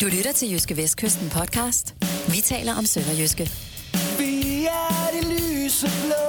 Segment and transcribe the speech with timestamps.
[0.00, 1.94] Du lytter til Jyske Vestkysten podcast.
[2.28, 3.44] Vi taler om Sønderjyske.
[4.18, 6.24] Vi er det lyse blå.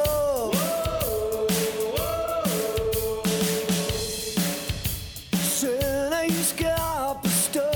[5.34, 6.68] Sønderjyske
[7.00, 7.70] op at stå.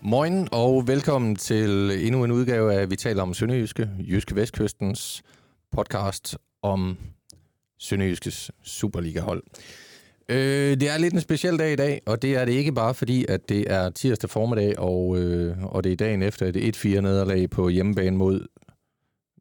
[0.00, 5.22] Moin og velkommen til endnu en udgave af Vi taler om Sønderjyske, Jyske Vestkystens
[5.72, 6.96] podcast om
[7.78, 9.42] Sønderjyskes Superliga-hold.
[10.28, 12.94] Øh, det er lidt en speciel dag i dag, og det er det ikke bare
[12.94, 17.00] fordi, at det er tirsdag formiddag, og, øh, og det er dagen efter et 1-4
[17.00, 18.46] nederlag på hjemmebane mod,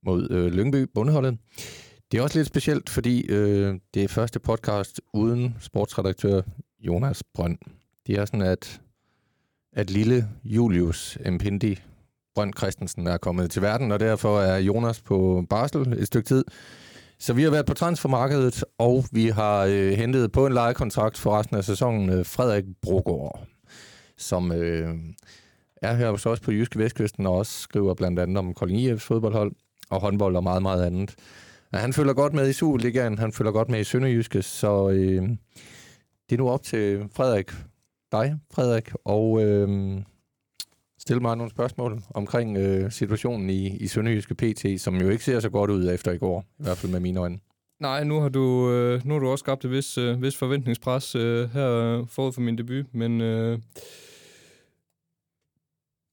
[0.03, 1.37] mod øh, Lyngby, bundholdet.
[2.11, 6.41] Det er også lidt specielt, fordi øh, det er første podcast uden sportsredaktør
[6.79, 7.57] Jonas Brønd.
[8.07, 8.81] Det er sådan, at
[9.75, 11.79] at lille Julius Mpindi
[12.35, 16.43] Brønd Christensen er kommet til verden, og derfor er Jonas på barsel et stykke tid.
[17.19, 21.39] Så vi har været på transfermarkedet, og vi har øh, hentet på en lejekontrakt for
[21.39, 23.47] resten af sæsonen øh, Frederik Brogaard,
[24.17, 24.95] som øh,
[25.81, 29.07] er her hos os på Jyske Vestkysten og også skriver blandt andet om Kolding IF's
[29.07, 29.51] fodboldhold
[29.89, 31.15] og håndbold og meget, meget andet.
[31.73, 35.29] Ja, han følger godt med i Superligaen, han følger godt med i Sønderjyske, så øh,
[36.29, 37.51] det er nu op til Frederik
[38.11, 39.97] dig, Frederik, og øh,
[41.05, 45.39] stille mig nogle spørgsmål omkring øh, situationen i, i Sønderjyske PT, som jo ikke ser
[45.39, 47.39] så godt ud efter i går, i hvert fald med mine øjne.
[47.79, 51.15] Nej, nu har du, øh, nu har du også skabt et vis, øh, vis forventningspres
[51.15, 53.59] øh, her øh, forud for min debut, men øh,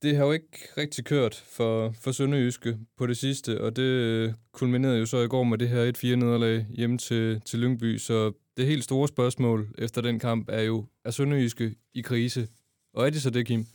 [0.02, 4.32] det har jo ikke rigtig kørt for, for Sønderjyske på det sidste, og det øh,
[4.52, 8.32] kulminerede jo så i går med det her 1-4 nederlag hjemme til, til Lyngby, så
[8.56, 12.48] det helt store spørgsmål efter den kamp er jo, er Sønderjyske i krise?
[12.94, 13.66] Og er det så det, Kim?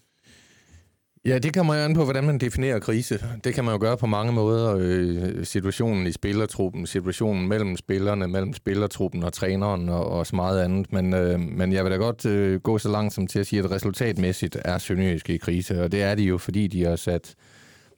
[1.27, 3.19] Ja, det kommer jo an på, hvordan man definerer krise.
[3.43, 4.75] Det kan man jo gøre på mange måder.
[4.79, 10.61] Øh, situationen i spillertruppen, situationen mellem spillerne, mellem spillertruppen og træneren og, og så meget
[10.61, 10.93] andet.
[10.93, 13.59] Men, øh, men jeg vil da godt øh, gå så langt som til at sige,
[13.63, 15.83] at resultatmæssigt er Sønderjyske i krise.
[15.83, 17.35] Og det er de jo, fordi de har sat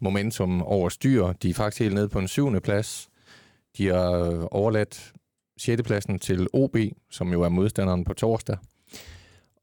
[0.02, 1.28] momentum over styr.
[1.44, 3.10] De er faktisk helt nede på en syvende plads.
[3.78, 5.12] De har overladt
[5.58, 5.84] 6.
[5.84, 6.78] pladsen til OB,
[7.12, 8.58] som jo er modstanderen på torsdag.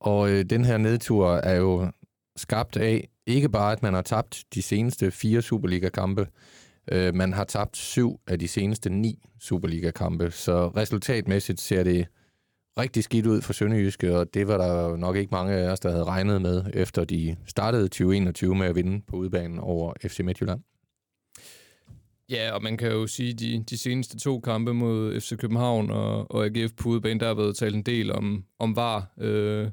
[0.00, 1.86] Og øh, den her nedtur er jo
[2.36, 6.26] skabt af ikke bare, at man har tabt de seneste fire Superliga-kampe,
[6.92, 12.06] øh, man har tabt syv af de seneste ni Superliga-kampe, så resultatmæssigt ser det
[12.78, 15.90] rigtig skidt ud for Sønderjyske, og det var der nok ikke mange af os, der
[15.90, 20.60] havde regnet med, efter de startede 2021 med at vinde på udbanen over FC Midtjylland.
[22.30, 25.90] Ja, og man kan jo sige, at de, de seneste to kampe mod FC København
[25.90, 29.70] og, og AGF på udebane, der har været talt en del om, om VAR, øh,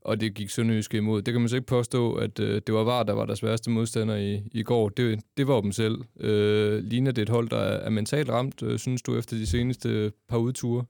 [0.00, 1.22] og det gik Sønderjyske imod.
[1.22, 3.70] Det kan man så ikke påstå, at øh, det var VAR, der var deres værste
[3.70, 4.88] modstander i, i går.
[4.88, 5.98] Det, det var dem selv.
[6.20, 9.46] Øh, ligner det et hold, der er, er mentalt ramt, øh, synes du, efter de
[9.46, 10.84] seneste par udture?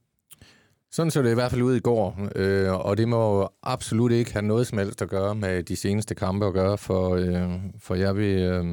[0.92, 4.32] Sådan så det i hvert fald ud i går, øh, og det må absolut ikke
[4.32, 7.94] have noget som helst at gøre med de seneste kampe at gøre, for, øh, for
[7.94, 8.38] jeg vil...
[8.38, 8.64] Øh,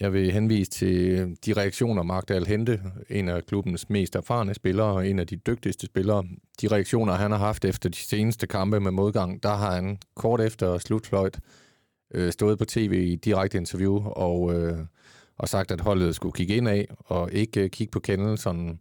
[0.00, 4.86] jeg vil henvise til øh, de reaktioner, Magdal Hente, en af klubbens mest erfarne spillere
[4.86, 6.24] og en af de dygtigste spillere.
[6.60, 10.40] De reaktioner, han har haft efter de seneste kampe med modgang, der har han kort
[10.40, 11.40] efter slutfløjt
[12.14, 14.78] øh, stået på tv i direkte interview og, øh,
[15.38, 18.78] og sagt, at holdet skulle kigge ind af og ikke øh, kigge på kendelserne,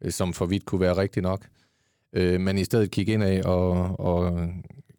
[0.00, 1.46] øh, som for vidt kunne være rigtigt nok.
[2.12, 4.48] Øh, men i stedet kigge ind af og, og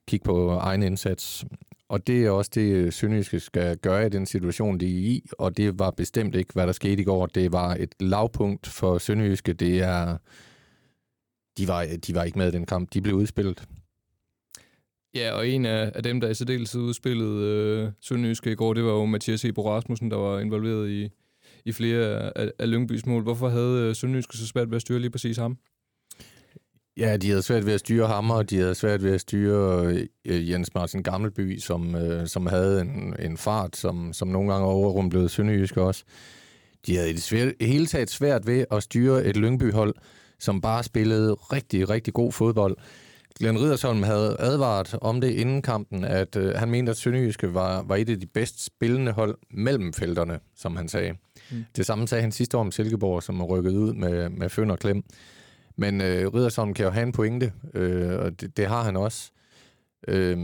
[0.07, 1.45] kigge på egen indsats.
[1.89, 5.25] Og det er også det, øh, Sønderjyske skal gøre i den situation, de er i,
[5.39, 7.25] og det var bestemt ikke, hvad der skete i går.
[7.25, 9.53] Det var et lavpunkt for Sønderjyske.
[9.53, 10.17] Det er,
[11.57, 12.93] de, var, de var ikke med i den kamp.
[12.93, 13.63] De blev udspillet.
[15.15, 18.83] Ja, og en af, af dem, der i særdeleshed udspillede øh, Sønderjyske i går, det
[18.83, 21.09] var jo Mathias Ebo Rasmussen, der var involveret i,
[21.65, 23.23] i flere af, af Lyngbys mål.
[23.23, 25.57] Hvorfor havde øh, Sønderjyske så svært ved at styre lige præcis ham?
[26.97, 29.85] Ja, de havde svært ved at styre ham, og de havde svært ved at styre
[30.25, 34.67] øh, Jens Martin Gammelby, som, øh, som havde en, en fart, som, som nogle gange
[34.67, 36.03] overrumplede Sønderjysk også.
[36.87, 39.95] De havde i det svært, hele taget svært ved at styre et Lyngby-hold,
[40.39, 42.77] som bare spillede rigtig, rigtig god fodbold.
[43.39, 47.83] Glenn Ridersholm havde advaret om det inden kampen, at øh, han mente, at Sønderjyske var,
[47.83, 51.13] var et af de bedst spillende hold mellem felterne, som han sagde.
[51.51, 51.65] Mm.
[51.75, 54.79] Det samme sagde han sidste år om Silkeborg, som rykkede ud med, med Føn og
[54.79, 55.03] Klem.
[55.77, 59.31] Men øh, Riddersholm kan jo have en pointe, øh, og det, det har han også.
[60.07, 60.37] Øh,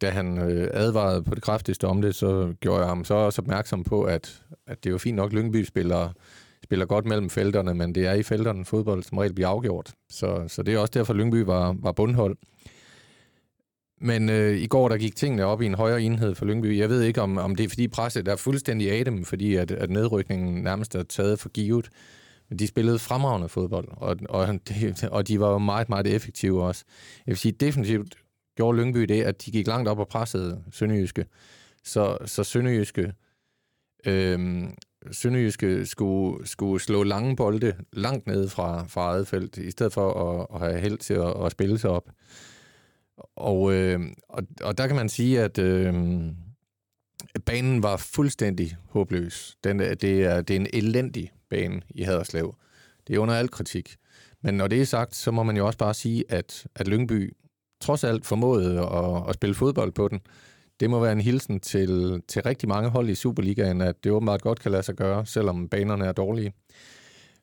[0.00, 3.42] da han øh, advarede på det kraftigste om det, så gjorde jeg ham så også
[3.42, 6.12] opmærksom på, at, at det er jo fint nok, Lyngby spiller,
[6.64, 9.92] spiller godt mellem felterne, men det er i felterne, fodbold som regel bliver afgjort.
[10.10, 12.36] Så, så det er også derfor, Lyngby var, var bundhold.
[14.00, 16.78] Men øh, i går der gik tingene op i en højere enhed for Lyngby.
[16.78, 19.70] Jeg ved ikke, om, om det er fordi presset er fuldstændig af dem, fordi at,
[19.70, 21.88] at nedrykningen nærmest er taget for givet
[22.58, 26.84] de spillede fremragende fodbold, og, og, de, og de var jo meget, meget effektive også.
[27.26, 28.14] Jeg vil sige, definitivt
[28.56, 31.26] gjorde Lyngby det, at de gik langt op og pressede Sønderjyske.
[31.84, 33.12] Så, så Sønderjyske,
[34.06, 34.62] øh,
[35.12, 40.12] Sønderjyske skulle, skulle slå lange bolde langt ned fra, fra eget felt, i stedet for
[40.12, 42.10] at, at have held til at, at spille sig op.
[43.36, 45.94] Og, øh, og, og der kan man sige, at øh,
[47.46, 49.56] banen var fuldstændig håbløs.
[49.64, 52.54] Den, øh, det, er, det er en elendig bane i Haderslev.
[53.08, 53.96] Det er under al kritik.
[54.42, 57.36] Men når det er sagt, så må man jo også bare sige, at, at Lyngby
[57.80, 60.20] trods alt formåede at, at spille fodbold på den.
[60.80, 64.42] Det må være en hilsen til, til rigtig mange hold i Superligaen, at det åbenbart
[64.42, 66.52] godt kan lade sig gøre, selvom banerne er dårlige.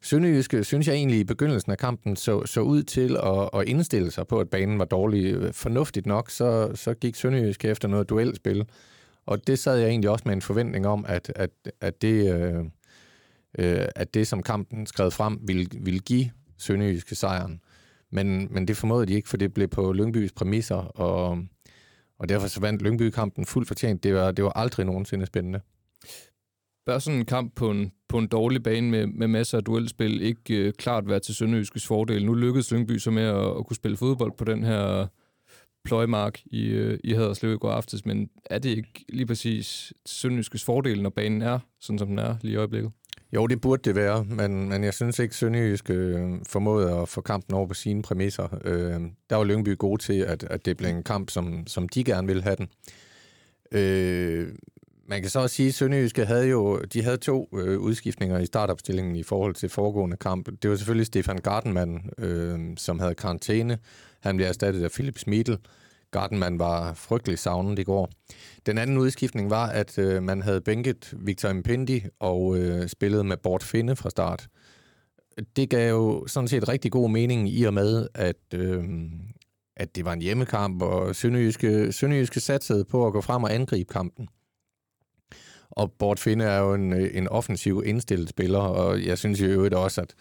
[0.02, 4.12] Sønderjyske, synes jeg egentlig i begyndelsen af kampen, så, så ud til at, at indstille
[4.12, 5.56] sig på, at banen var dårlig.
[5.56, 8.66] Fornuftigt nok, så, så gik Sønderjyske efter noget duelspil.
[9.25, 11.51] Og det sad jeg egentlig også med en forventning om, at, at,
[11.81, 12.66] at, det, øh,
[13.60, 17.62] øh, at det, som kampen skrev frem, ville, ville give Sønderjyske sejren.
[18.12, 21.44] Men, men det formåede de ikke, for det blev på Lyngbys præmisser, og,
[22.19, 24.04] og derfor så vandt Lyngby-kampen fuldt fortjent.
[24.04, 25.62] Det var, det var aldrig nogensinde spændende.
[26.86, 30.22] Bør sådan en kamp på en, på en dårlig bane med, med masser af duelspil
[30.22, 32.25] ikke øh, klart være til Sønderjyskes fordel?
[32.25, 35.07] Nu lykkedes Lyngby så med at, at kunne spille fodbold på den her
[35.86, 40.64] pløjmark i, øh, i Haderslev i går aftes, men er det ikke lige præcis Sønderjyskes
[40.64, 42.92] fordel, når banen er, sådan som den er lige i øjeblikket?
[43.34, 47.22] Jo, det burde det være, men, men jeg synes ikke, Sønderjysk øh, formåede at få
[47.22, 48.60] kampen over på sine præmisser.
[48.66, 52.04] Øh, der var Lyngby gode til, at, at det blev en kamp, som, som de
[52.04, 52.68] gerne ville have den.
[53.72, 54.48] Øh,
[55.08, 58.46] man kan så også sige, at Sønderjyske havde jo de havde to øh, udskiftninger i
[58.46, 60.50] startopstillingen i forhold til foregående kamp.
[60.62, 63.78] Det var selvfølgelig Stefan Gardenman, øh, som havde karantæne.
[64.19, 65.54] Han bliver erstattet af Philip Smidl.
[66.12, 68.10] Gardenman var frygtelig savnet i går.
[68.66, 73.38] Den anden udskiftning var, at øh, man havde bænket Victor Impendi og øh, spillet med
[73.38, 74.48] Bort Finde fra start.
[75.56, 78.83] Det gav jo sådan set rigtig god mening i og med, at, øh,
[79.77, 83.94] at det var en hjemmekamp, og Sønderjyske, Sønderjyske satsede på at gå frem og angribe
[83.94, 84.27] kampen.
[85.69, 89.45] Og Bort Finde er jo en, øh, en offensiv indstillet spiller, og jeg synes jo
[89.45, 90.15] øvrigt også, at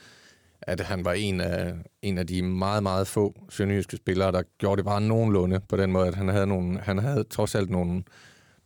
[0.63, 4.77] at han var en af, en af de meget, meget få sønderjyske spillere, der gjorde
[4.77, 8.03] det bare nogenlunde på den måde, at han havde, nogle, han havde trods alt nogle,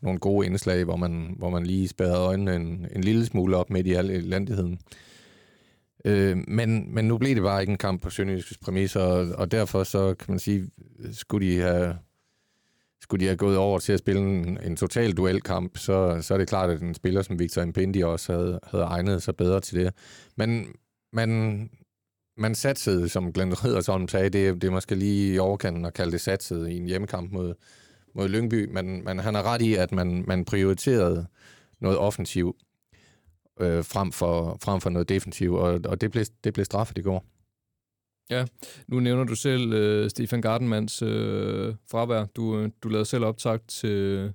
[0.03, 3.71] nogle gode indslag, hvor man, hvor man lige spærrede øjnene en, en lille smule op
[3.71, 4.79] midt i al elendigheden.
[6.05, 9.51] Øh, men, men nu blev det bare ikke en kamp på Sønderjyskes præmisser, og, og
[9.51, 10.71] derfor så kan man sige,
[11.13, 11.97] skulle de have
[13.03, 16.39] skulle de have gået over til at spille en, en total duelkamp, så, så er
[16.39, 19.85] det klart, at en spiller som Victor Impendi også havde, havde egnet sig bedre til
[19.85, 19.95] det.
[20.37, 20.67] Men
[21.13, 21.71] man,
[22.37, 26.13] man satsede, som Glenn Riddersholm sagde, det, det er måske lige i overkanten at kalde
[26.13, 27.55] det satset i en hjemmekamp mod,
[28.15, 31.27] mod Lyngby, men, men han har ret i, at man, man prioriterede
[31.81, 32.57] noget offensiv
[33.61, 37.03] øh, frem, for, frem for noget defensiv, og, og det, blev, det blev straffet i
[37.03, 37.25] går.
[38.31, 38.45] Ja,
[38.89, 42.25] nu nævner du selv øh, Stefan Gardenmans øh, fravær.
[42.25, 44.33] Du, øh, du lavede selv optakt til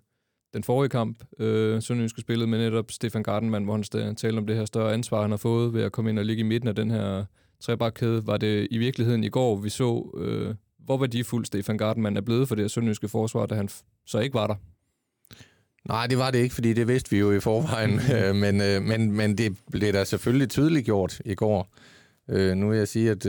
[0.53, 4.55] den forrige kamp, øh, Sønderjyske spillede med netop Stefan Gardenman, hvor han talte om det
[4.55, 6.75] her større ansvar, han har fået ved at komme ind og ligge i midten af
[6.75, 7.25] den her
[7.62, 8.27] trebakkæde.
[8.27, 10.56] Var det i virkeligheden i går, vi så, øh,
[10.86, 13.69] hvor værdifuld Stefan Gardenman er blevet for det sønderjyske forsvar, da han
[14.06, 14.56] så ikke var der?
[15.88, 18.00] Nej, det var det ikke, fordi det vidste vi jo i forvejen.
[18.15, 21.74] Øh, men, øh, men, men det blev da selvfølgelig tydeligt gjort i går.
[22.29, 23.25] Øh, nu vil jeg sige, at,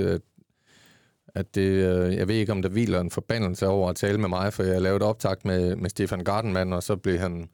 [1.35, 1.83] at det,
[2.17, 4.83] jeg ved ikke, om der hviler en forbandelse over at tale med mig, for jeg
[4.83, 7.49] lavede optakt med, med Stefan Gardenman, og så blev han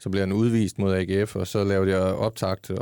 [0.00, 2.76] så blev han udvist mod AGF, og så lavede jeg optagt øh,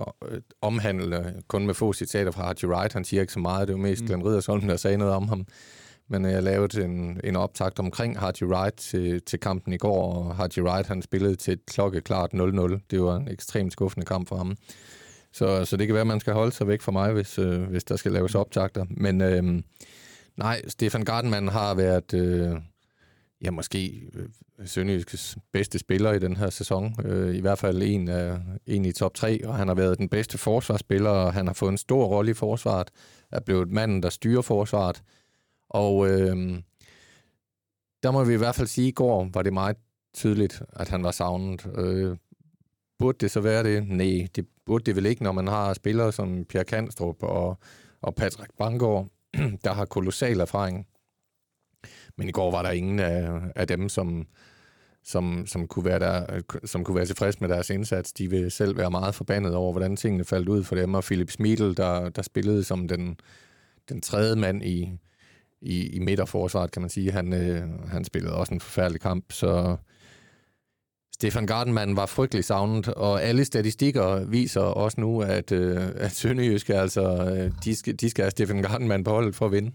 [0.62, 2.92] omhandlende, kun med få citater fra Archie Wright.
[2.92, 4.06] Han siger ikke så meget, det var mest mm.
[4.06, 5.46] Glenn Riddersholm, der sagde noget om ham.
[6.10, 10.36] Men jeg lavede en, en optakt omkring Hardy Wright til, til kampen i går, og
[10.36, 12.80] Hardy Wright han spillede til et klokkeklart 0-0.
[12.90, 14.56] Det var en ekstremt skuffende kamp for ham.
[15.32, 17.62] Så, så det kan være, at man skal holde sig væk fra mig, hvis, øh,
[17.62, 18.84] hvis der skal laves optagter.
[18.90, 19.62] Men øh,
[20.36, 22.14] nej, Stefan Gardenman har været...
[22.14, 22.56] Øh,
[23.44, 24.28] ja, måske øh,
[24.66, 26.94] Sønderjyskes bedste spiller i den her sæson.
[27.04, 28.10] Øh, I hvert fald en,
[28.66, 31.70] en i top 3, og han har været den bedste forsvarsspiller, og han har fået
[31.70, 32.90] en stor rolle i forsvaret,
[33.32, 35.02] er blevet manden, der styrer forsvaret.
[35.70, 36.62] Og øh,
[38.02, 39.76] der må vi i hvert fald sige, at i går var det meget
[40.14, 41.66] tydeligt, at han var savnet.
[41.78, 42.16] Øh,
[42.98, 43.88] burde det så være det?
[43.88, 47.58] Nej, det burde det vel ikke, når man har spillere som Pierre Kanstrup og,
[48.02, 49.08] og Patrick Bangor,
[49.64, 50.86] der har kolossal erfaring
[52.18, 54.26] men i går var der ingen af, af dem, som,
[55.04, 58.12] som, som, kunne være der, som kunne være tilfreds med deres indsats.
[58.12, 60.94] De vil selv være meget forbandet over, hvordan tingene faldt ud for dem.
[60.94, 63.20] Og Philip Smidl, der, der spillede som den,
[63.88, 64.90] den tredje mand i,
[65.60, 69.32] i, i midterforsvaret, kan man sige, han, øh, han spillede også en forfærdelig kamp.
[69.32, 69.76] Så
[71.14, 76.74] Stefan Gardenman var frygtelig savnet, og alle statistikker viser også nu, at, øh, at Sønderjyske,
[76.74, 79.72] altså, øh, de, skal, de skal have Stefan Gardenman på holdet for at vinde.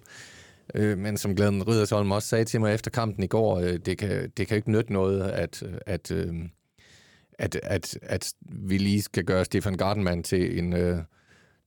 [0.73, 3.97] Øh, men som Glæden Riddersholm også sagde til mig efter kampen i går, øh, det,
[3.97, 6.33] kan, det kan ikke nytte noget, at, at, øh,
[7.39, 10.97] at, at, at vi lige skal gøre Stefan Gardenman til en, øh,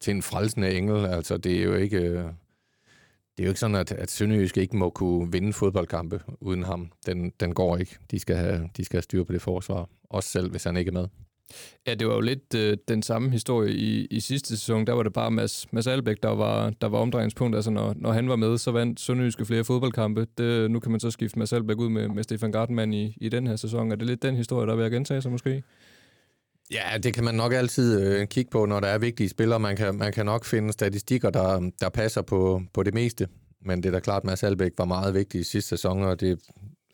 [0.00, 1.06] til en frelsende engel.
[1.06, 1.96] Altså, det er jo ikke...
[1.96, 2.24] Øh,
[3.36, 6.92] det er jo ikke sådan, at, at Sønderjysk ikke må kunne vinde fodboldkampe uden ham.
[7.06, 7.96] Den, den går ikke.
[8.10, 9.88] De skal, have, de skal have styr på det forsvar.
[10.10, 11.08] Også selv, hvis han ikke er med.
[11.86, 14.86] Ja, det var jo lidt øh, den samme historie i, i sidste sæson.
[14.86, 17.56] Der var det bare Mads, Mads Albæk, der var, der var omdrejningspunkt.
[17.56, 20.26] Altså, når, når han var med, så vandt Sønderjyske flere fodboldkampe.
[20.38, 23.28] Det, nu kan man så skifte Mads Albæk ud med, med Stefan Gartmann i, i
[23.28, 23.92] den her sæson.
[23.92, 25.62] Er det lidt den historie, der vil jeg gentage sig måske?
[26.70, 29.60] Ja, det kan man nok altid øh, kigge på, når der er vigtige spillere.
[29.60, 33.28] Man kan, man kan nok finde statistikker, der, der passer på, på det meste.
[33.64, 36.20] Men det er da klart, at Mads Albeck var meget vigtig i sidste sæson, og
[36.20, 36.38] det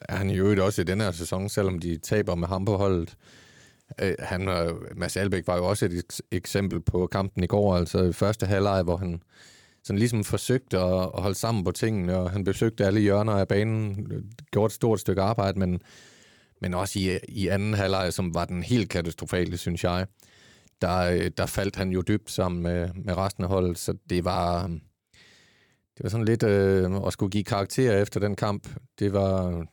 [0.01, 2.77] er han i øvrigt også i den her sæson, selvom de taber med ham på
[2.77, 3.11] holdet.
[3.11, 3.42] Øh,
[4.01, 4.45] Øh, han,
[4.97, 8.83] Mads Albeck var jo også et eksempel på kampen i går, altså i første halvleg,
[8.83, 9.23] hvor han
[9.85, 13.49] sådan ligesom forsøgte at, at holde sammen på tingene, og han besøgte alle hjørner af
[13.49, 14.07] banen,
[14.53, 15.83] gjorde et stort stykke arbejde, men
[16.63, 20.07] men også i, i anden halvleg, som var den helt katastrofale, synes jeg,
[20.81, 24.25] der, øh, der faldt han jo dybt sammen med, med resten af holdet, så det
[24.25, 24.67] var,
[25.97, 28.69] det var sådan lidt øh, at skulle give karakter efter den kamp.
[28.99, 29.67] Det var,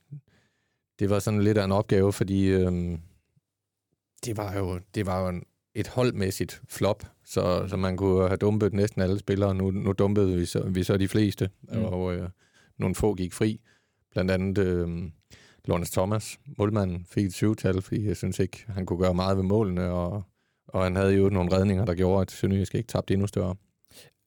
[1.00, 2.98] det var sådan lidt af en opgave, fordi øh,
[4.26, 5.42] det var jo, det var jo
[5.76, 9.56] et holdmæssigt flop, så, så man kunne have dumpet næsten alle spillere.
[9.56, 11.84] Nu, nu dumpede vi så, vi så de fleste, mm.
[11.84, 12.30] og øh,
[12.78, 13.62] nogle få gik fri.
[14.12, 14.88] Blandt andet øh,
[15.66, 19.44] Lawrence Thomas, målmanden, fik et syvtal, fordi jeg synes ikke, han kunne gøre meget ved
[19.44, 20.24] målene, og,
[20.68, 23.56] og han havde jo nogle redninger, der gjorde, at Sønderjysk ikke tabte endnu større.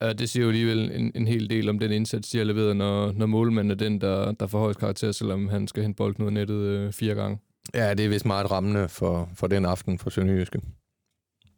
[0.02, 2.76] Ja, det siger jo alligevel en, en hel del om den indsats, de har leveret,
[2.76, 6.24] når, når målmanden er den, der, der får højst karakter, selvom han skal hente bolden
[6.24, 7.38] ud nettet øh, fire gange.
[7.74, 10.60] Ja, det er vist meget rammende for, for den aften for Sønderjyske.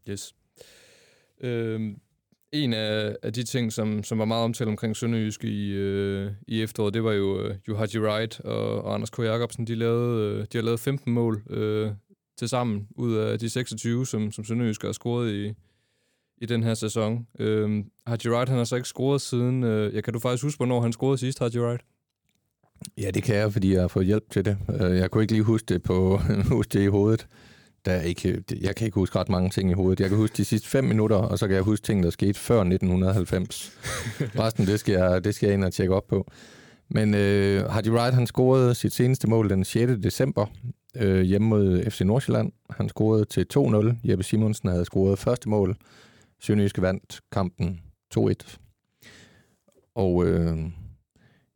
[0.08, 0.34] Yes.
[1.40, 1.96] Øhm,
[2.52, 6.62] en af, af de ting, som, som var meget omtalt omkring Sønderjyske i, øh, i
[6.62, 9.18] efteråret, det var jo øh, Juhaji Wright og, og Anders K.
[9.18, 9.66] Jacobsen.
[9.66, 11.90] De, lavede, øh, de har lavet 15 mål øh,
[12.38, 15.54] til sammen ud af de 26, som, som Sønderjyske har scoret i,
[16.38, 17.26] i den her sæson.
[17.38, 19.62] Øh, Haji Wright, han har så ikke scoret siden...
[19.64, 21.82] Øh, ja, kan du faktisk huske, hvornår han scorede sidst, Haji Wright?
[22.98, 24.56] Ja, det kan jeg, fordi jeg har fået hjælp til det.
[24.80, 26.20] Øh, jeg kunne ikke lige huske det, på,
[26.56, 27.26] huske det i hovedet
[27.84, 30.00] der er ikke, jeg kan ikke huske ret mange ting i hovedet.
[30.00, 32.38] Jeg kan huske de sidste fem minutter, og så kan jeg huske ting, der skete
[32.38, 33.72] før 1990.
[34.40, 36.30] Resten, det skal, jeg, det skal jeg ind og tjekke op på.
[36.90, 39.92] Men øh, Hardy Wright, han scorede sit seneste mål den 6.
[40.02, 40.46] december
[40.96, 42.52] øh, hjemme mod FC Nordsjælland.
[42.70, 43.94] Han scorede til 2-0.
[44.04, 45.76] Jeppe Simonsen havde scoret første mål.
[46.40, 47.80] Sønderjyske vandt kampen
[48.18, 48.58] 2-1.
[49.94, 50.58] Og øh,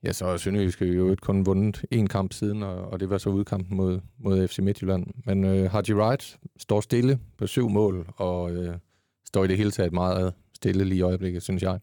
[0.05, 3.19] Ja, så har Sønderjyske jo ikke kun vundet én kamp siden, og, og det var
[3.19, 5.07] så udkampen mod, mod FC Midtjylland.
[5.25, 8.75] Men øh, Haji Wright står stille på syv mål, og øh,
[9.27, 11.81] står i det hele taget meget stille lige i øjeblikket, synes jeg.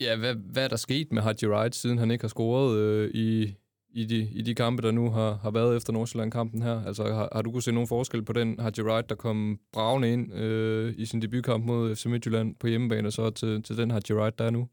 [0.00, 3.10] Ja, hvad, hvad er der sket med Haji Wright, siden han ikke har scoret øh,
[3.14, 3.54] i,
[3.90, 6.84] i, de, i de kampe, der nu har, har været efter Nordsjælland-kampen her?
[6.86, 10.12] Altså, har, har du kunnet se nogen forskel på den Haji Wright, der kom bravende
[10.12, 13.90] ind øh, i sin debutkamp mod FC Midtjylland på hjemmebane, og så til, til den
[13.90, 14.68] Haji Wright, der er nu?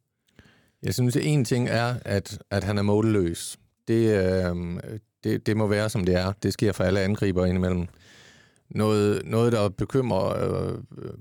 [0.84, 3.58] Jeg synes, at en ting er, at, at han er målløs.
[3.88, 4.56] Det, øh,
[5.24, 6.32] det, det må være, som det er.
[6.44, 7.88] Det sker for alle angriber indimellem.
[8.70, 10.78] Noget, noget der bekymrer, øh,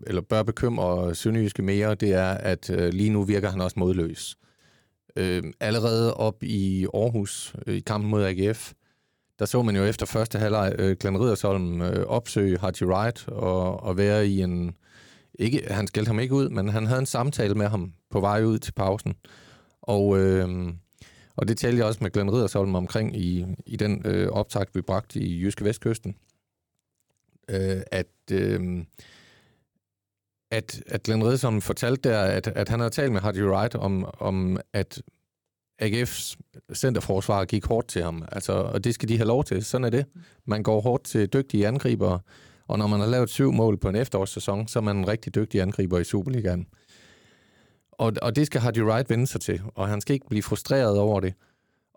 [0.07, 4.37] eller bør bekymre Sønderjyske mere, det er, at øh, lige nu virker han også modløs.
[5.17, 8.73] Øh, allerede op i Aarhus, øh, i kampen mod AGF,
[9.39, 13.83] der så man jo efter første halvleg øh, Glenn Riddersholm øh, opsøge Haji Wright og,
[13.83, 14.75] og være i en...
[15.39, 18.45] Ikke, han skældte ham ikke ud, men han havde en samtale med ham på vej
[18.45, 19.15] ud til pausen.
[19.91, 20.49] Og, øh,
[21.37, 24.81] og det talte jeg også med Glenn Riddersholm omkring i, i den øh, optakt, vi
[24.81, 26.17] bragte i Jyske Vestkysten.
[27.51, 28.85] Øh, at, øh,
[30.51, 34.05] at, at Glenn Riddersholm fortalte der, at, at han havde talt med Hardy Wright om,
[34.19, 35.03] om at
[35.83, 36.37] AGF's
[36.75, 38.25] centerforsvar gik hårdt til ham.
[38.33, 39.65] Altså, og det skal de have lov til.
[39.65, 40.07] Sådan er det.
[40.45, 42.21] Man går hårdt til dygtige angribere,
[42.67, 45.35] og når man har lavet syv mål på en efterårssæson, så er man en rigtig
[45.35, 46.67] dygtig angriber i Superligaen.
[48.01, 50.99] Og, og det skal Hardy Wright vende sig til, og han skal ikke blive frustreret
[50.99, 51.35] over det.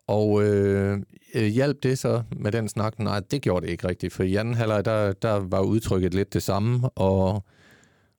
[0.08, 1.00] Og øh,
[1.34, 3.00] øh, hjalp det så med den snak?
[3.00, 6.34] Nej, det gjorde det ikke rigtigt, for i anden halvleg, der, der var udtrykket lidt
[6.34, 7.44] det samme, og,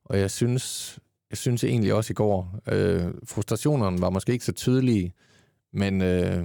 [0.04, 0.98] og jeg synes,
[1.30, 5.12] jeg synes egentlig også i går, øh, frustrationerne var måske ikke så tydelige,
[5.72, 6.44] men, øh,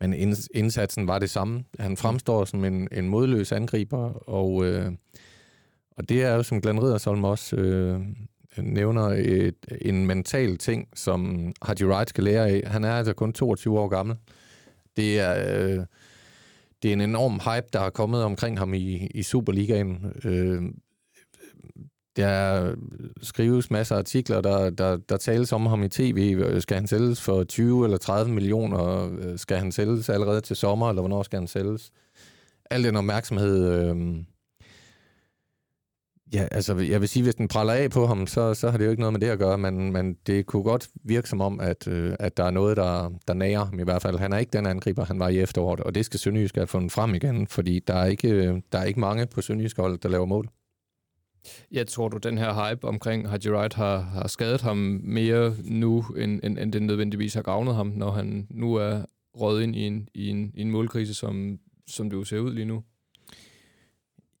[0.00, 0.14] men
[0.54, 1.64] indsatsen var det samme.
[1.78, 4.92] Han fremstår som en, en modløs angriber, og, øh,
[5.96, 8.00] og det er jo, som Glenn Riddersholm også øh,
[8.62, 12.62] nævner et, en mental ting, som Haji Wright skal lære af.
[12.66, 14.16] Han er altså kun 22 år gammel.
[14.96, 15.84] Det er, øh,
[16.82, 20.12] det er en enorm hype, der er kommet omkring ham i, i Superligaen.
[20.24, 20.62] Øh,
[22.16, 22.74] der
[23.22, 26.60] skrives masser af artikler, der, der, der tales om ham i tv.
[26.60, 29.10] Skal han sælges for 20 eller 30 millioner?
[29.18, 31.90] Øh, skal han sælges allerede til sommer, eller hvornår skal han sælges?
[32.70, 33.72] Al den opmærksomhed...
[33.72, 34.16] Øh,
[36.32, 38.84] Ja, altså jeg vil sige, hvis den praller af på ham, så, så har det
[38.84, 41.60] jo ikke noget med det at gøre, men, men det kunne godt virke som om,
[41.60, 44.18] at, øh, at der er noget, der, der nærer ham i hvert fald.
[44.18, 46.92] Han er ikke den angriber, han var i efteråret, og det skal Sønderjysk have fundet
[46.92, 50.08] frem igen, fordi der er ikke, øh, der er ikke mange på Sønderjysk hold, der
[50.08, 50.48] laver mål.
[51.70, 56.04] Jeg tror du, den her hype omkring Haji Wright har, har skadet ham mere nu,
[56.16, 59.02] end, end, end den nødvendigvis har gavnet ham, når han nu er
[59.34, 62.52] røget ind i en, i en, i en målkrise, som, som det jo ser ud
[62.52, 62.82] lige nu?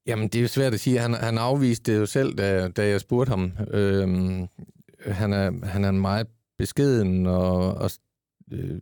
[0.08, 0.98] Jamen, det er jo svært at sige.
[0.98, 3.52] Han, han afviste det jo selv, da, da jeg spurgte ham.
[3.70, 4.46] Øhm,
[5.06, 6.26] han, er, han er en meget
[6.58, 7.90] beskeden og, og,
[8.52, 8.78] øh,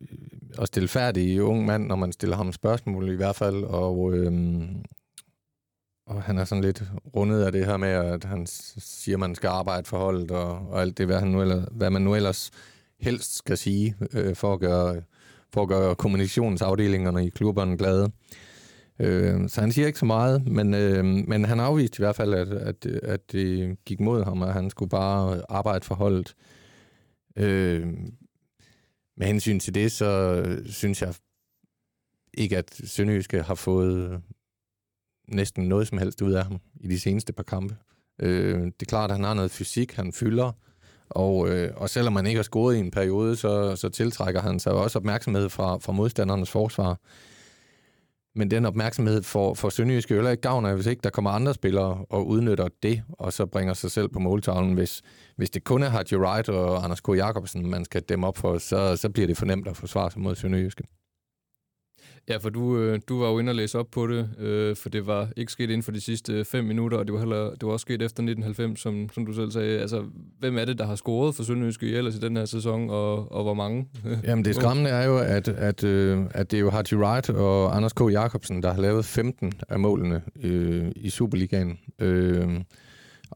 [0.58, 3.64] og stilfærdig ung mand, når man stiller ham spørgsmål i hvert fald.
[3.64, 4.84] Og, øhm,
[6.06, 6.82] og han er sådan lidt
[7.16, 10.50] rundet af det her med, at han siger, at man skal arbejde for holdet og,
[10.50, 12.50] og alt det, hvad, han nu ellers, hvad man nu ellers
[13.00, 15.02] helst skal sige øh, for, at gøre,
[15.52, 18.04] for at gøre kommunikationsafdelingerne i klubberne glade.
[18.04, 18.45] Øh,
[18.98, 22.34] Øh, så han siger ikke så meget, men, øh, men han afviste i hvert fald,
[22.34, 26.34] at, at, at det gik mod ham, og han skulle bare arbejde for holdet.
[27.36, 27.86] Øh,
[29.16, 31.14] med hensyn til det, så synes jeg
[32.34, 34.22] ikke, at Sønderjyske har fået
[35.28, 37.76] næsten noget som helst ud af ham i de seneste par kampe.
[38.22, 40.52] Øh, det er klart, at han har noget fysik, han fylder,
[41.08, 44.60] og, øh, og selvom han ikke har scoret i en periode, så, så tiltrækker han
[44.60, 47.00] sig også opmærksomhed fra, fra modstandernes forsvar.
[48.36, 51.54] Men den opmærksomhed for, for Sønderjyske Øller ikke gavn af, hvis ikke der kommer andre
[51.54, 54.74] spillere og udnytter det, og så bringer sig selv på måltavlen.
[54.74, 55.02] Hvis,
[55.36, 57.08] hvis det kun er Hardy Wright og Anders K.
[57.08, 60.20] Jacobsen, man skal dem op for, så, så bliver det for nemt at forsvare sig
[60.20, 60.84] mod Sønderjyske.
[62.28, 64.88] Ja, for du, øh, du var jo inde og læse op på det, øh, for
[64.88, 67.62] det var ikke sket inden for de sidste fem minutter, og det var, heller, det
[67.62, 69.80] var også sket efter 1990, som, som du selv sagde.
[69.80, 70.04] Altså,
[70.38, 73.42] hvem er det, der har scoret for Sønderjyske ellers i den her sæson, og, og
[73.42, 73.88] hvor mange?
[74.24, 77.76] Jamen, det skræmmende er jo, at, at, øh, at det er jo Haji Wright og
[77.76, 78.00] Anders K.
[78.00, 81.78] Jacobsen, der har lavet 15 af målene øh, i Superligaen.
[81.98, 82.60] Øh,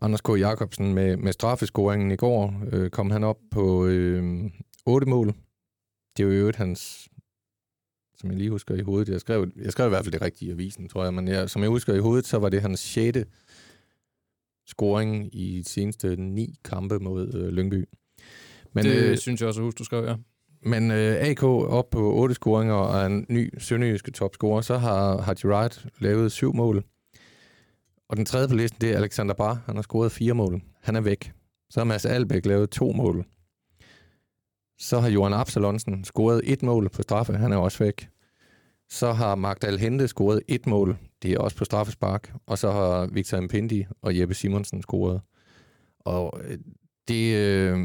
[0.01, 0.29] Anders K.
[0.29, 4.51] Jacobsen med, med straffescoringen i går øh, kom han op på øh,
[4.87, 5.27] 8 mål.
[6.17, 7.10] Det er jo øvrigt hans
[8.21, 9.13] som jeg lige husker i hovedet.
[9.13, 11.51] Jeg skrev, jeg skrev i hvert fald det rigtige i avisen, tror jeg, men jeg,
[11.51, 13.25] som jeg husker i hovedet, så var det hans sjette
[14.67, 17.89] scoring i de seneste ni kampe mod øh, Lyngby.
[18.73, 20.15] Men, det øh, synes jeg også, at huske, du skrev, ja.
[20.63, 25.45] Men øh, AK op på otte scoringer og en ny sønderjyske topscorer, så har Haji
[25.45, 26.85] Wright lavet syv mål.
[28.09, 29.63] Og den tredje på listen, det er Alexander Bar.
[29.67, 30.63] Han har scoret fire mål.
[30.83, 31.33] Han er væk.
[31.71, 33.27] Så har Mads Albæk lavet to mål.
[34.81, 37.33] Så har Johan Absalonsen scoret et mål på straffe.
[37.33, 38.09] Han er også væk.
[38.89, 40.99] Så har Magdal Hente scoret et mål.
[41.23, 42.33] Det er også på straffespark.
[42.47, 45.21] Og så har Victor Mpindi og Jeppe Simonsen scoret.
[46.01, 46.59] Og øh,
[47.09, 47.79] det, øh,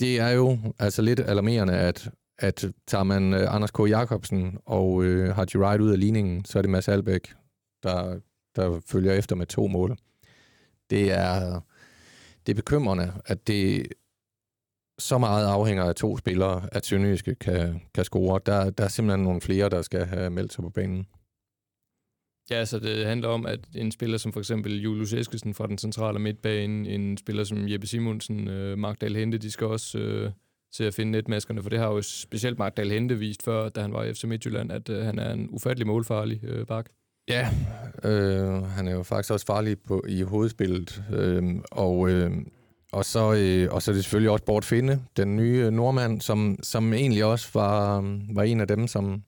[0.00, 3.78] det er jo altså lidt alarmerende, at, at tager man øh, Anders K.
[3.78, 7.34] Jacobsen og øh, Haji Wright ud af ligningen, så er det Mads Albæk,
[7.82, 8.20] der,
[8.56, 9.96] der følger efter med to mål.
[10.90, 11.60] Det er,
[12.46, 13.86] det er bekymrende, at det
[14.98, 18.40] så meget afhænger af to spillere, at Sønderjyske kan, kan score.
[18.46, 21.06] Der, der er simpelthen nogle flere, der skal have meldt sig på banen.
[22.50, 25.78] Ja, så det handler om, at en spiller som for eksempel Julius Eskesen fra den
[25.78, 30.30] centrale midtbane, en spiller som Jeppe Simonsen, øh, Magdal Hente, de skal også øh,
[30.74, 33.92] til at finde netmaskerne, for det har jo specielt Magdal Hente vist før, da han
[33.92, 36.90] var i FC Midtjylland, at øh, han er en ufattelig målfarlig øh, bak.
[37.28, 37.48] Ja,
[38.04, 42.30] øh, han er jo faktisk også farlig på, i hovedspillet, øh, og øh,
[42.92, 46.20] og så, øh, og så er det selvfølgelig også Bort Finde, den nye øh, nordmand,
[46.20, 48.00] som, som egentlig også var,
[48.34, 49.22] var en af dem, som,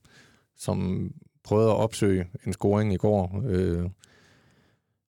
[0.57, 1.11] som
[1.45, 3.43] prøvede at opsøge en scoring i går.
[3.47, 3.85] Øh,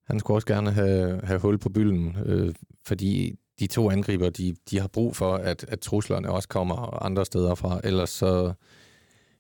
[0.07, 2.55] han skulle også gerne have, have hul på bylden, øh,
[2.87, 7.25] fordi de to angriber, de, de har brug for, at, at truslerne også kommer andre
[7.25, 8.53] steder fra, ellers så,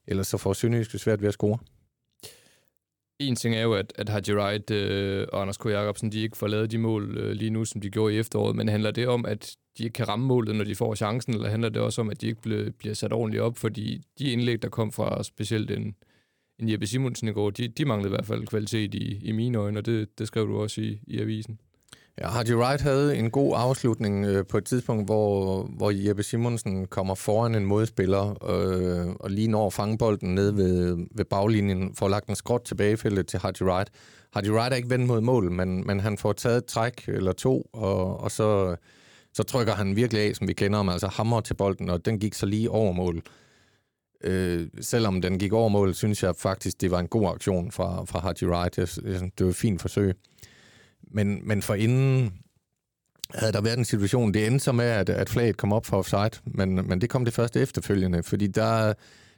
[0.06, 1.58] ellers så får Sønderjyske svært ved at score.
[3.20, 5.66] En ting er jo, at, at Haji Wright øh, og Anders K.
[5.66, 8.56] Jacobsen, de ikke får lavet de mål øh, lige nu, som de gjorde i efteråret,
[8.56, 11.48] men handler det om, at de ikke kan ramme målet, når de får chancen, eller
[11.48, 14.62] handler det også om, at de ikke ble, bliver sat ordentligt op, fordi de indlæg,
[14.62, 15.94] der kom fra specielt en,
[16.58, 19.58] en Jeppe Simonsen i går, de, de manglede i hvert fald kvalitet i, i mine
[19.58, 21.58] øjne, og det, det skrev du også i, i avisen.
[22.20, 26.86] Ja, Hardy Wright havde en god afslutning øh, på et tidspunkt, hvor, hvor Jeppe Simonsen
[26.86, 32.08] kommer foran en modspiller øh, og lige når fange bolden ned ved, ved baglinjen, får
[32.08, 33.90] lagt en skråt tilbagefeltet til Hardy Wright.
[34.32, 37.32] Hardy Wright er ikke vendt mod mål, men, men han får taget et træk eller
[37.32, 38.76] to, og, og så,
[39.34, 42.18] så trykker han virkelig af, som vi kender ham, altså hammer til bolden, og den
[42.18, 43.22] gik så lige over mål.
[44.24, 48.04] Øh, selvom den gik over mål, synes jeg faktisk, det var en god aktion fra,
[48.04, 48.78] fra Haji Wright.
[48.78, 50.14] Jeg, jeg, det var et fint forsøg.
[51.10, 52.32] Men, men for inden
[53.34, 55.96] havde der været en situation, det endte så med, at, at flaget kom op for
[55.96, 58.94] offside, men, men det kom det første efterfølgende, fordi der,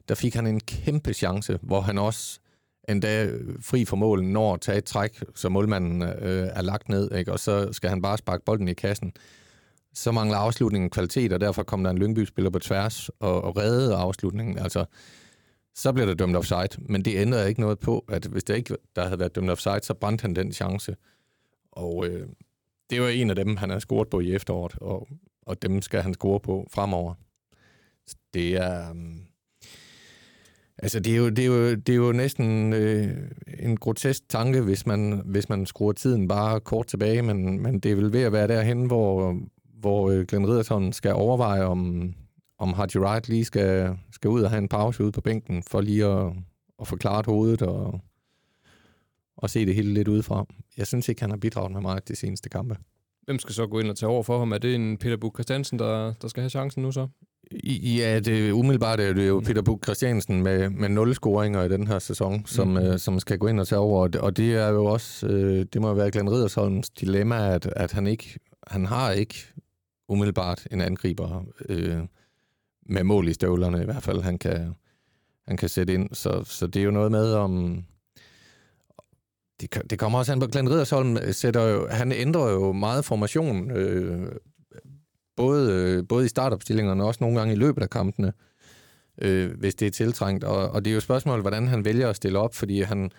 [0.09, 2.41] der fik han en kæmpe chance, hvor han også
[2.89, 3.31] endda
[3.61, 7.33] fri for målen når at tage et træk, så målmanden øh, er lagt ned, ikke?
[7.33, 9.13] og så skal han bare sparke bolden i kassen.
[9.95, 13.97] Så mangler afslutningen kvalitet, og derfor kom der en Lyngby-spiller på tværs og, og redde
[13.97, 14.59] afslutningen.
[14.59, 14.85] Altså,
[15.75, 18.77] så bliver der dømt offside, men det ændrede ikke noget på, at hvis der ikke
[18.97, 20.97] der havde været dømt offside, så brændte han den chance.
[21.73, 22.29] Og øh,
[22.91, 25.09] det var en af dem, han har scoret på i efteråret, og,
[25.47, 27.15] og dem skal han score på fremover.
[28.35, 28.91] Det er...
[28.91, 29.21] Um,
[30.79, 34.61] altså, det er jo, det er jo, det er jo næsten øh, en grotesk tanke,
[34.61, 38.33] hvis man, hvis man skruer tiden bare kort tilbage, men, men det vil ved at
[38.33, 39.39] være derhen, hvor,
[39.81, 42.13] hvor øh, Glenn Riddersson skal overveje, om,
[42.59, 45.81] om Haji Wright lige skal, skal ud og have en pause ude på bænken, for
[45.81, 46.33] lige at,
[46.81, 48.01] at forklare hovedet og,
[49.43, 50.47] og se det hele lidt udefra.
[50.77, 52.77] Jeg synes ikke, han har bidraget med meget de seneste kampe.
[53.25, 54.53] Hvem skal så gå ind og tage over for ham?
[54.53, 57.09] Er det en Peter Buk Christiansen, der, der skal have chancen nu så?
[57.99, 59.45] Ja, det, umiddelbart er det jo mm.
[59.45, 62.77] Peter Buk Christiansen med, med nul scoringer i den her sæson, som, mm.
[62.77, 64.09] øh, som skal gå ind og tage over.
[64.21, 68.07] Og det, er jo også, øh, det må være Glenn Riddersholms dilemma, at, at han
[68.07, 69.35] ikke, han har ikke
[70.09, 72.01] umiddelbart en angriber øh,
[72.87, 74.75] med mål i støvlerne i hvert fald, han kan,
[75.47, 76.09] han kan sætte ind.
[76.13, 77.85] Så, så det er jo noget med, om,
[79.63, 83.71] det, det kommer også an på, Glenn Riddersholm sætter jo, han ændrer jo meget formation,
[83.71, 84.33] øh,
[85.37, 88.33] både, øh, både i startopstillingerne og også nogle gange i løbet af kampene,
[89.23, 90.45] øh, hvis det er tiltrængt.
[90.45, 93.11] Og, og det er jo spørgsmålet, hvordan han vælger at stille op, fordi han,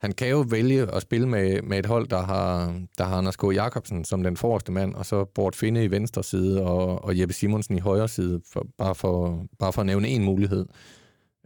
[0.00, 3.36] han kan jo vælge at spille med, med et hold, der har, der har Anders
[3.36, 3.44] K.
[3.54, 7.34] Jacobsen som den forreste mand, og så Bort Finde i venstre side, og, og Jeppe
[7.34, 10.60] Simonsen i højre side, for, bare, for, bare for at nævne en mulighed.
[10.60, 10.97] Øh,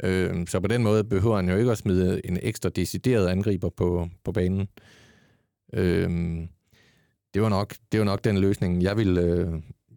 [0.04, 3.68] Øhm, så på den måde behøver han jo ikke at smide en ekstra decideret angriber
[3.68, 4.68] på, på banen.
[5.74, 6.10] Øh,
[7.34, 9.48] det var nok det var nok den løsning, jeg ville, øh,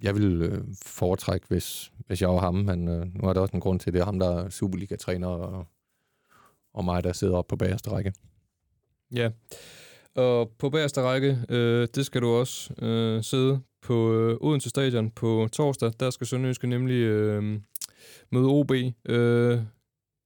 [0.01, 2.55] jeg ville øh, foretrække, hvis, hvis jeg var ham.
[2.55, 5.27] Men øh, nu er der også en grund til, det er ham, der er Superliga-træner,
[5.27, 5.67] og,
[6.73, 8.13] og mig, der sidder op på bagerste række.
[9.11, 9.29] Ja,
[10.15, 15.11] og på bagerste række, øh, det skal du også øh, sidde på øh, Odense Stadion
[15.11, 15.91] på torsdag.
[15.99, 17.59] Der skal Sønderjyske nemlig øh,
[18.31, 18.71] møde OB.
[19.05, 19.59] Øh,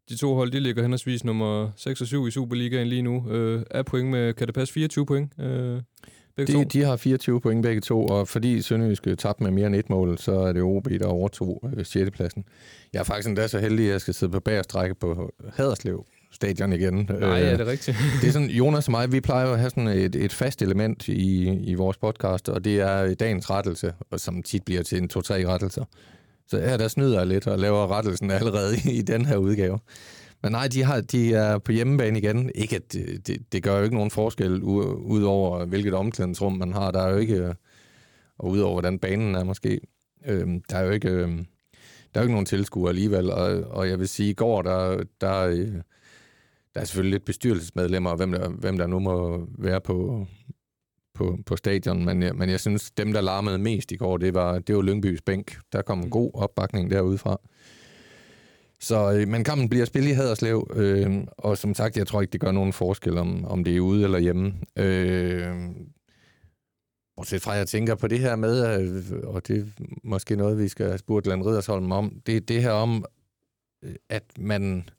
[0.10, 3.30] de to hold, de ligger henholdsvis nummer 6 og 7 i Superligaen lige nu.
[3.30, 5.32] Øh, er point med, kan det passe, 24 point?
[5.40, 5.82] Øh,
[6.36, 6.64] begge de, to?
[6.64, 10.18] de har 24 point begge to, og fordi Sønderjyske tabte med mere end et mål,
[10.18, 12.12] så er det OB, der overtog øh, 6.
[12.12, 12.44] pladsen.
[12.94, 16.74] Jeg er faktisk endda så heldig, at jeg skal sidde på bagerstrække på Haderslev stadion
[16.74, 16.94] igen.
[16.94, 17.98] Nej, ja, det er rigtigt.
[18.22, 21.08] det er sådan, Jonas og mig, vi plejer at have sådan et, et fast element
[21.08, 25.10] i, i vores podcast, og det er dagens rettelse, og som tit bliver til en
[25.10, 25.86] to-tre rettelser.
[26.50, 29.80] Så ja, der snyder jeg lidt og laver rettelsen allerede i den her udgave.
[30.44, 32.52] Men nej, de, har, de er på hjemmebane igen.
[32.56, 36.74] Ikke at det, det, det gør jo ikke nogen forskel, ud over hvilket omklædningsrum man
[36.74, 36.92] har.
[36.92, 37.54] Der er jo ikke, øh,
[38.38, 39.80] og udover hvordan banen er måske,
[40.26, 41.28] øh, der er jo ikke, øh,
[42.14, 43.32] der er jo ikke nogen tilskuere alligevel.
[43.32, 45.74] Og, og jeg vil sige, i går, der, der, øh,
[46.74, 50.28] der er selvfølgelig lidt bestyrelsesmedlemmer, hvem der, hvem der nu må være på,
[51.20, 54.34] på, på stadion, men, jeg, men jeg synes, dem, der larmede mest i går, det
[54.34, 55.58] var, det var Lyngbys bænk.
[55.74, 56.12] Der kom en mm.
[56.12, 57.40] god opbakning derudefra.
[58.80, 62.32] Så, øh, men kampen bliver spillet i Haderslev, øh, og som sagt, jeg tror ikke,
[62.32, 64.54] det gør nogen forskel, om, om det er ude eller hjemme.
[64.78, 65.56] Øh,
[67.16, 69.66] Bortset fra, at jeg tænker på det her med, øh, og det er
[70.04, 73.06] måske noget, vi skal have spurgt Land Riddersholm om, det er det her om,
[73.84, 74.90] øh, at man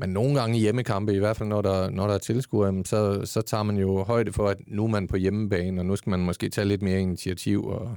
[0.00, 3.20] men nogle gange i hjemmekampe, i hvert fald når der, når der er tilskuere, så,
[3.24, 6.10] så tager man jo højde for, at nu er man på hjemmebane, og nu skal
[6.10, 7.96] man måske tage lidt mere initiativ, og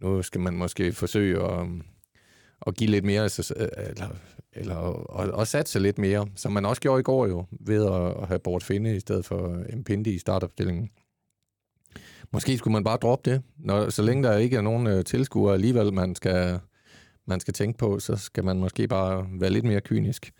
[0.00, 1.66] nu skal man måske forsøge at,
[2.66, 4.08] at give lidt mere, altså, eller,
[4.52, 8.22] eller og, og satse lidt mere, som man også gjorde i går jo, ved at,
[8.22, 10.90] at have Bort Finde i stedet for Mpindi i startopstillingen.
[12.32, 15.54] Måske skulle man bare droppe det, når, så længe der ikke er nogen øh, tilskuere
[15.54, 16.60] alligevel, man skal,
[17.26, 20.32] man skal tænke på, så skal man måske bare være lidt mere kynisk.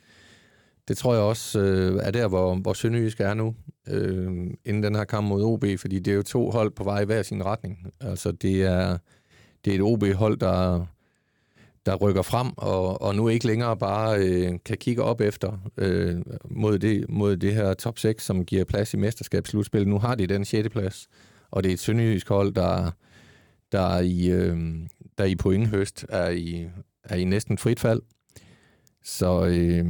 [0.88, 3.54] Det tror jeg også øh, er der, hvor, hvor Sønderjysk er nu,
[3.88, 4.26] øh,
[4.64, 7.04] inden den her kamp mod OB, fordi det er jo to hold på vej i
[7.04, 7.78] hver sin retning.
[8.00, 8.98] Altså, det er,
[9.64, 10.86] det er et OB-hold, der,
[11.86, 16.22] der rykker frem, og, og nu ikke længere bare øh, kan kigge op efter øh,
[16.50, 19.88] mod, det, mod det her top 6, som giver plads i mesterskabsslutspillet.
[19.88, 20.68] Nu har de den 6.
[20.68, 21.08] plads,
[21.50, 22.90] og det er et sønderjysk hold, der,
[23.72, 24.58] der, i, øh,
[25.18, 26.68] der i pointhøst er i,
[27.04, 28.02] er i næsten frit fald.
[29.04, 29.86] Så øh,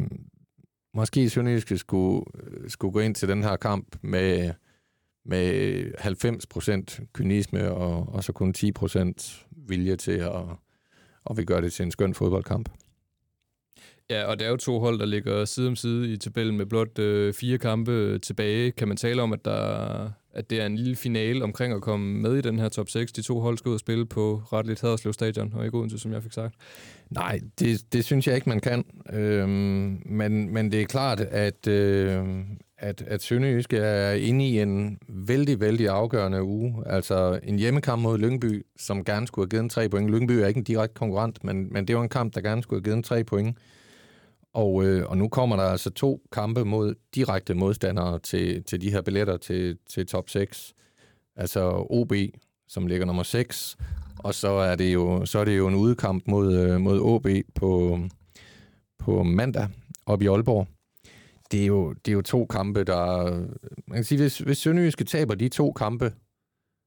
[0.94, 2.24] måske Sønderjyske skulle,
[2.68, 4.52] skulle gå ind til den her kamp med,
[5.24, 5.84] med
[7.00, 10.42] 90% kynisme og, og så kun 10% vilje til at,
[11.24, 12.68] og vi gør det til en skøn fodboldkamp.
[14.10, 16.66] Ja, og det er jo to hold, der ligger side om side i tabellen med
[16.66, 18.70] blot øh, fire kampe tilbage.
[18.70, 22.20] Kan man tale om, at, der, at det er en lille finale omkring at komme
[22.20, 23.12] med i den her top 6?
[23.12, 26.12] De to hold skal ud og spille på retligt Haderslev Stadion, og ikke Odense, som
[26.12, 26.54] jeg fik sagt.
[27.10, 28.84] Nej, det, det synes jeg ikke, man kan.
[29.12, 32.24] Øhm, men, men det er klart, at, øh,
[32.78, 36.74] at, at Sønderjyske er inde i en vældig, vældig afgørende uge.
[36.86, 40.10] Altså en hjemmekamp mod Lyngby, som gerne skulle have givet en tre point.
[40.10, 42.80] Lyngby er ikke en direkte konkurrent, men, men det var en kamp, der gerne skulle
[42.80, 43.56] have givet en tre point.
[44.54, 48.90] Og, øh, og nu kommer der altså to kampe mod direkte modstandere til, til de
[48.90, 50.74] her billetter til, til top 6.
[51.36, 52.12] Altså OB,
[52.68, 53.76] som ligger nummer 6,
[54.18, 57.26] og så er det jo, så er det jo en udekamp mod, øh, mod OB
[57.54, 57.98] på,
[58.98, 59.68] på mandag
[60.06, 60.66] op i Aalborg.
[61.52, 63.30] Det er, jo, det er jo to kampe, der...
[63.86, 66.12] Man kan sige, hvis, hvis Sønderjyske taber de to kampe,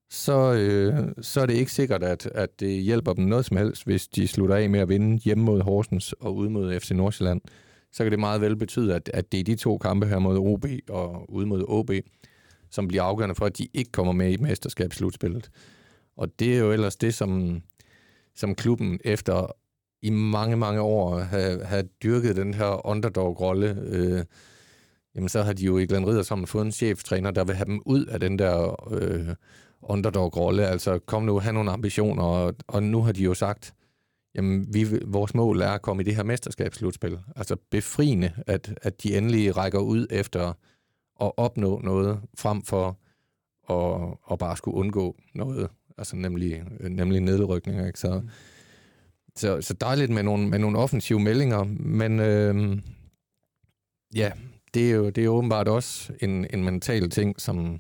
[0.10, 3.86] så, øh, så er det ikke sikkert, at, at det hjælper dem noget som helst,
[3.86, 7.42] hvis de slutter af med at vinde hjemme mod Horsens og ude mod FC Nordsjælland.
[7.92, 10.38] Så kan det meget vel betyde, at, at det er de to kampe her mod
[10.38, 11.92] OB og ude mod OB,
[12.70, 15.50] som bliver afgørende for, at de ikke kommer med i mesterskabsslutspillet.
[16.18, 17.62] Og det er jo ellers det, som,
[18.36, 19.56] som klubben efter
[20.02, 23.78] i mange, mange år har, har dyrket den her underdog-rolle.
[23.82, 24.24] Øh,
[25.16, 27.66] jamen så har de jo i Glenn Ridder sammen fået en cheftræner, der vil have
[27.66, 29.36] dem ud af den der øh,
[29.90, 30.68] underdog-rolle.
[30.68, 33.74] Altså kom nu, have nogle ambitioner, og, og nu har de jo sagt,
[34.36, 37.20] jamen vi, vores mål er at komme i det her mesterskabsslutspil.
[37.36, 40.54] Altså befriende, at, at de endelig rækker ud efter
[41.22, 42.98] at opnå noget, frem for
[43.70, 47.88] at, at bare skulle undgå noget, altså nemlig, nemlig nedrykninger.
[47.88, 48.00] Ikke?
[48.00, 48.30] Så, mm.
[49.36, 52.78] så, så dejligt med nogle, med nogle offensive meldinger, men øh,
[54.16, 54.32] ja,
[54.74, 57.80] det er jo det er åbenbart også en, en mental ting, som,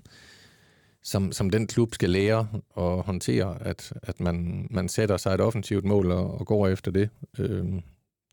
[1.08, 5.42] som, som den klub skal lære at håndtere, at, at man, man sætter sig et
[5.42, 7.10] offensivt mål og, og går efter det.
[7.40, 7.66] Øh,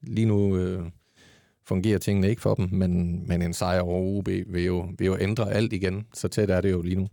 [0.03, 0.83] lige nu øh,
[1.67, 5.17] fungerer tingene ikke for dem, men, men en sejr over UB vil jo, vil jo
[5.21, 6.07] ændre alt igen.
[6.15, 7.09] Så tæt er det jo lige nu.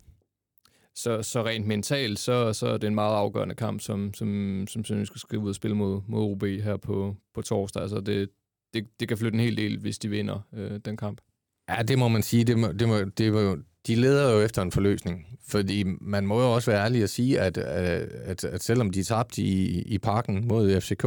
[0.96, 4.86] Så, så rent mentalt, så, så er det en meget afgørende kamp, som, som, som
[4.86, 7.82] Sønderjysk skal skrive ud og spille mod, mod OB her på, på torsdag.
[7.82, 8.30] Altså det,
[8.74, 11.22] det, det kan flytte en hel del, hvis de vinder øh, den kamp.
[11.70, 12.44] Ja, det må man sige.
[12.44, 15.26] Det må, det må, det må, de leder jo efter en forløsning.
[15.48, 19.04] Fordi man må jo også være ærlig at sige, at, øh, at, at selvom de
[19.04, 21.06] tabte i, i parken mod FCK,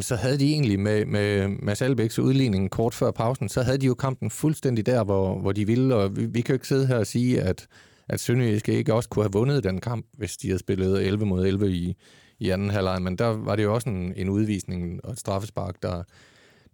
[0.00, 3.86] så havde de egentlig med, med Mads Albæks udligning kort før pausen, så havde de
[3.86, 5.94] jo kampen fuldstændig der, hvor, hvor de ville.
[5.94, 7.66] Og vi, vi kan jo ikke sidde her og sige, at,
[8.08, 11.46] at Sønderjyske ikke også kunne have vundet den kamp, hvis de havde spillet 11 mod
[11.46, 11.96] 11 i,
[12.38, 13.02] i anden halvleg.
[13.02, 16.02] Men der var det jo også en, en udvisning og et straffespark, der,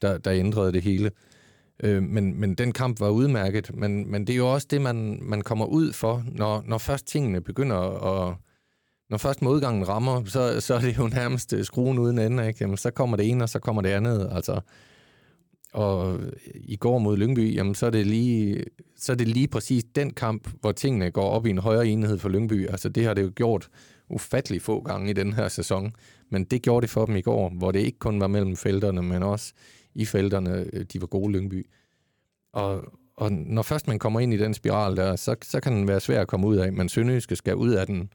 [0.03, 1.07] der, der ændrede det hele.
[1.07, 1.32] Øh,
[1.83, 5.19] Øh, men, men den kamp var udmærket, men, men det er jo også det, man,
[5.23, 8.35] man kommer ud for, når, når først tingene begynder at...
[9.11, 12.59] Når først modgangen rammer, så, så er det jo nærmest øh, skruen uden ende, ikke?
[12.61, 14.61] Jamen, så kommer det ene, og så kommer det andet, altså.
[15.73, 18.65] Og øh, i går mod Lyngby, jamen, så er det lige,
[18.97, 22.19] så er det lige præcis den kamp, hvor tingene går op i en højere enhed
[22.19, 22.69] for Lyngby.
[22.69, 23.69] Altså, det har det jo gjort
[24.11, 25.93] ufattelig få gange i den her sæson.
[26.31, 29.03] Men det gjorde det for dem i går, hvor det ikke kun var mellem felterne,
[29.03, 29.53] men også
[29.95, 30.67] i felterne.
[30.73, 31.67] Øh, de var gode Lyngby.
[32.53, 32.85] Og,
[33.17, 36.01] og når først man kommer ind i den spiral der, så, så kan den være
[36.01, 38.13] svær at komme ud af, men Sønderjyske skal ud af den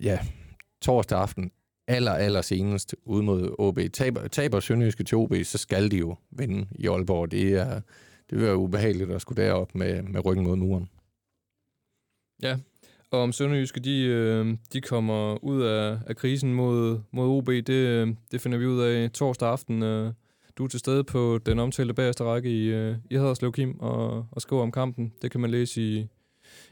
[0.00, 0.18] ja,
[0.80, 1.50] torsdag aften
[1.86, 3.78] aller, aller senest ud mod OB.
[3.92, 7.30] Taber, taber Sønderjyske til OB, så skal de jo vinde i Aalborg.
[7.30, 7.80] Det, er,
[8.30, 10.88] det vil være ubehageligt at skulle derop med, med ryggen mod muren.
[12.42, 12.58] Ja,
[13.14, 17.70] og om Sønderjyske, de, øh, de kommer ud af, af krisen mod, mod OB, det,
[17.70, 19.82] øh, det finder vi ud af torsdag aften.
[19.82, 20.12] Øh,
[20.58, 24.42] du er til stede på den omtalte bagerste række i, i Haderslev Kim og, og
[24.42, 25.12] skriver om kampen.
[25.22, 26.06] Det kan man læse i,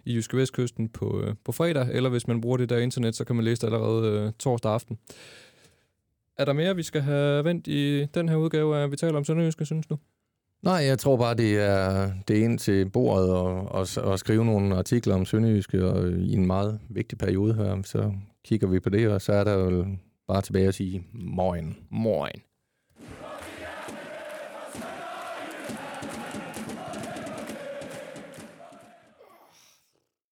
[0.04, 3.36] i Jyske Vestkysten på, på fredag, eller hvis man bruger det der internet, så kan
[3.36, 4.98] man læse det allerede torsdag aften.
[6.38, 9.24] Er der mere, vi skal have vendt i den her udgave af Vi taler om
[9.24, 9.98] Sønderjyske, synes du?
[10.62, 14.44] Nej, jeg tror bare, det er, det er ind til bordet og, og, og skrive
[14.44, 17.82] nogle artikler om Sønderjyske og øh, i en meget vigtig periode her.
[17.82, 18.12] Så
[18.44, 19.86] kigger vi på det, og så er der jo
[20.28, 21.76] bare tilbage at sige morgen.
[21.90, 22.40] Morgen.